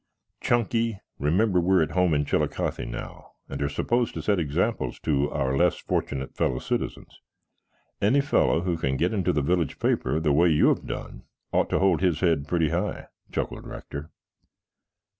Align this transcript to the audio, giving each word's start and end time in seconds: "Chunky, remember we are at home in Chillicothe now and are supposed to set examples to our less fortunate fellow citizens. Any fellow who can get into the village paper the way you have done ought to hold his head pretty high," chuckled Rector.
"Chunky, 0.39 0.97
remember 1.19 1.61
we 1.61 1.75
are 1.75 1.83
at 1.83 1.91
home 1.91 2.15
in 2.15 2.25
Chillicothe 2.25 2.87
now 2.87 3.33
and 3.47 3.61
are 3.61 3.69
supposed 3.69 4.15
to 4.15 4.23
set 4.23 4.39
examples 4.39 4.99
to 5.01 5.29
our 5.29 5.55
less 5.55 5.75
fortunate 5.77 6.35
fellow 6.35 6.57
citizens. 6.57 7.19
Any 8.01 8.19
fellow 8.19 8.61
who 8.61 8.77
can 8.77 8.97
get 8.97 9.13
into 9.13 9.31
the 9.31 9.43
village 9.43 9.77
paper 9.77 10.19
the 10.19 10.33
way 10.33 10.49
you 10.49 10.69
have 10.69 10.87
done 10.87 11.25
ought 11.51 11.69
to 11.69 11.77
hold 11.77 12.01
his 12.01 12.21
head 12.21 12.47
pretty 12.47 12.69
high," 12.69 13.09
chuckled 13.31 13.67
Rector. 13.67 14.09